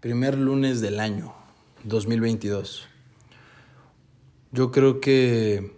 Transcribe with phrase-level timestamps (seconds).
[0.00, 1.34] Primer lunes del año
[1.82, 2.86] 2022.
[4.52, 5.72] Yo creo que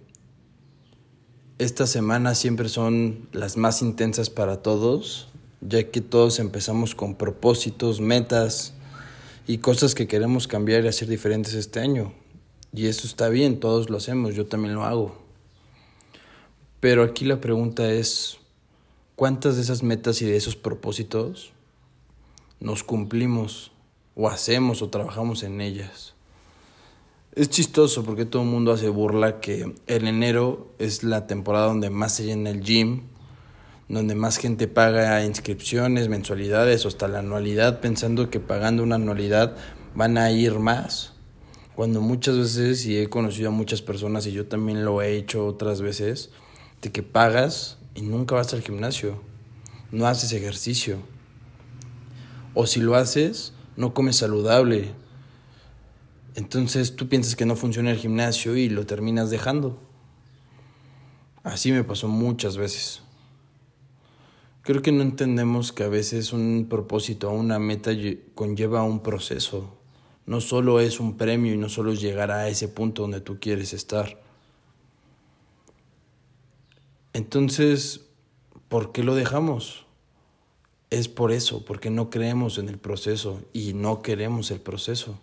[1.56, 5.28] estas semanas siempre son las más intensas para todos,
[5.62, 8.74] ya que todos empezamos con propósitos, metas
[9.46, 12.12] y cosas que queremos cambiar y hacer diferentes este año.
[12.74, 15.16] Y eso está bien, todos lo hacemos, yo también lo hago.
[16.78, 18.37] Pero aquí la pregunta es,
[19.16, 21.52] ¿cuántas de esas metas y de esos propósitos
[22.60, 23.73] nos cumplimos?
[24.20, 26.12] O hacemos o trabajamos en ellas.
[27.34, 31.88] Es chistoso porque todo el mundo hace burla que en enero es la temporada donde
[31.88, 33.05] más se llena el gym,
[33.88, 39.56] donde más gente paga inscripciones, mensualidades hasta la anualidad, pensando que pagando una anualidad
[39.95, 41.15] van a ir más.
[41.74, 45.46] Cuando muchas veces, y he conocido a muchas personas, y yo también lo he hecho
[45.46, 46.29] otras veces,
[46.82, 49.23] de que pagas y nunca vas al gimnasio,
[49.93, 50.98] no haces ejercicio.
[52.52, 54.92] O si lo haces, no comes saludable.
[56.34, 59.80] Entonces tú piensas que no funciona el gimnasio y lo terminas dejando.
[61.42, 63.00] Así me pasó muchas veces.
[64.61, 67.92] Creo que no entendemos que a veces un propósito o una meta
[68.34, 69.78] conlleva un proceso.
[70.27, 73.41] No solo es un premio y no solo es llegar a ese punto donde tú
[73.41, 74.22] quieres estar.
[77.15, 78.03] Entonces,
[78.69, 79.87] ¿por qué lo dejamos?
[80.91, 85.19] Es por eso, porque no creemos en el proceso y no queremos el proceso.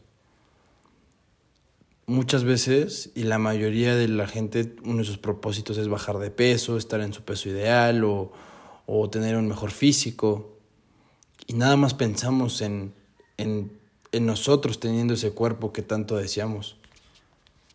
[2.06, 6.32] Muchas veces, y la mayoría de la gente, uno de sus propósitos es bajar de
[6.32, 8.32] peso, estar en su peso ideal o,
[8.86, 10.58] o tener un mejor físico.
[11.48, 12.94] Y nada más pensamos en,
[13.36, 13.78] en,
[14.14, 16.78] en nosotros teniendo ese cuerpo que tanto deseamos.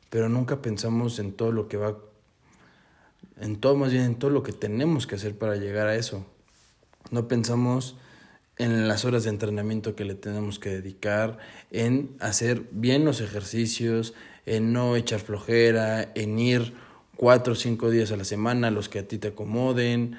[0.09, 1.99] Pero nunca pensamos en todo lo que va,
[3.39, 6.25] en todo más bien en todo lo que tenemos que hacer para llegar a eso.
[7.11, 7.97] No pensamos
[8.59, 11.39] en las horas de entrenamiento que le tenemos que dedicar,
[11.71, 14.15] en hacer bien los ejercicios,
[14.47, 16.75] en no echar flojera, en ir
[17.17, 20.17] cuatro o cinco días a la semana, los que a ti te acomoden,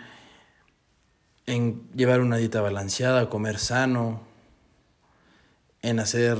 [1.45, 4.21] en llevar una dieta balanceada, comer sano,
[5.81, 6.38] en hacer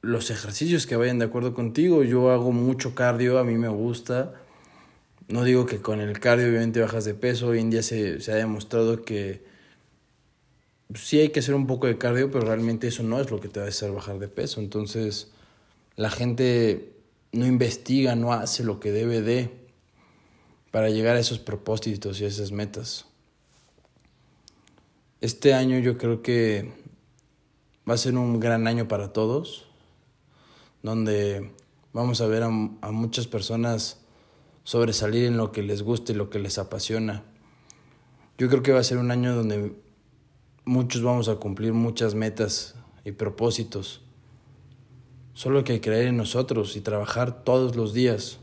[0.00, 2.02] los ejercicios que vayan de acuerdo contigo.
[2.02, 4.34] Yo hago mucho cardio, a mí me gusta.
[5.28, 8.32] No digo que con el cardio obviamente bajas de peso, hoy en día se, se
[8.32, 9.42] ha demostrado que
[10.94, 13.48] sí hay que hacer un poco de cardio, pero realmente eso no es lo que
[13.48, 14.60] te va a hacer bajar de peso.
[14.60, 15.30] Entonces
[15.96, 16.92] la gente
[17.32, 19.50] no investiga, no hace lo que debe de
[20.70, 23.06] para llegar a esos propósitos y a esas metas.
[25.20, 26.72] Este año yo creo que
[27.88, 29.66] va a ser un gran año para todos,
[30.82, 31.52] donde
[31.92, 34.03] vamos a ver a, a muchas personas
[34.64, 37.22] sobresalir en lo que les gusta y lo que les apasiona.
[38.36, 39.74] Yo creo que va a ser un año donde
[40.64, 42.74] muchos vamos a cumplir muchas metas
[43.04, 44.00] y propósitos.
[45.34, 48.38] Solo hay que creer en nosotros y trabajar todos los días.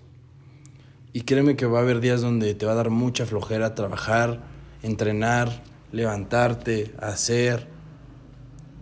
[1.14, 4.44] Y créeme que va a haber días donde te va a dar mucha flojera trabajar,
[4.84, 7.68] entrenar, levantarte, hacer.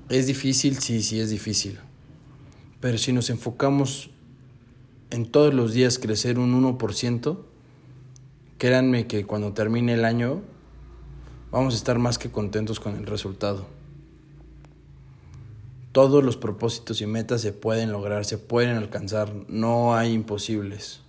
[0.09, 1.79] Es difícil, sí, sí es difícil.
[2.81, 4.11] Pero si nos enfocamos
[5.11, 7.37] en todos los días crecer un 1%,
[8.57, 10.41] créanme que cuando termine el año
[11.51, 13.65] vamos a estar más que contentos con el resultado.
[15.91, 21.01] Todos los propósitos y metas se pueden lograr, se pueden alcanzar, no hay imposibles.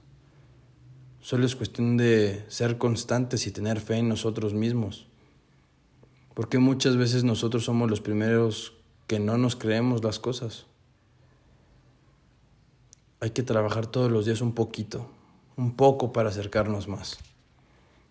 [1.21, 5.06] Solo es cuestión de ser constantes y tener fe en nosotros mismos.
[6.32, 8.72] Porque muchas veces nosotros somos los primeros
[9.06, 10.65] que no nos creemos las cosas
[13.20, 15.10] hay que trabajar todos los días un poquito,
[15.56, 17.19] un poco para acercarnos más.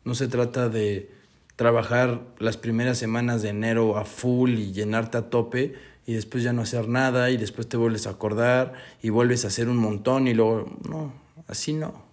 [0.04, 1.12] No se trata de
[1.56, 5.76] trabajar las primeras semanas de enero a full y llenarte a tope
[6.06, 9.50] y después ya no hacer nada y después te vuelves a acordar y vuelves a
[9.50, 11.14] hacer un montón y luego, no,
[11.48, 12.04] así no.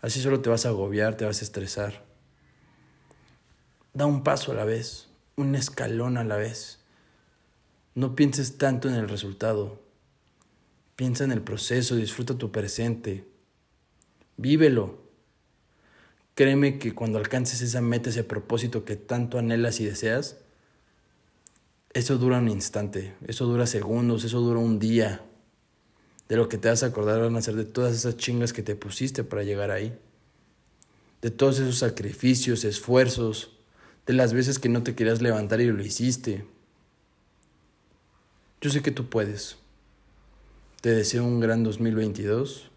[0.00, 2.04] Así solo te vas a agobiar, te vas a estresar.
[3.94, 6.80] Da un paso a la vez, un escalón a la vez.
[7.94, 9.80] No pienses tanto en el resultado.
[10.96, 13.26] Piensa en el proceso, disfruta tu presente,
[14.38, 14.98] vívelo.
[16.34, 20.38] Créeme que cuando alcances esa meta, ese propósito que tanto anhelas y deseas,
[21.92, 25.22] eso dura un instante, eso dura segundos, eso dura un día.
[26.28, 28.62] De lo que te vas a acordar van a ser de todas esas chingas que
[28.62, 29.98] te pusiste para llegar ahí.
[31.22, 33.56] De todos esos sacrificios, esfuerzos,
[34.06, 36.46] de las veces que no te querías levantar y lo hiciste.
[38.60, 39.56] Yo sé que tú puedes.
[40.86, 42.70] Te deseo un gran 2022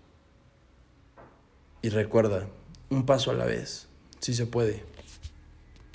[1.83, 2.47] y recuerda,
[2.89, 4.83] un paso a la vez, si se puede.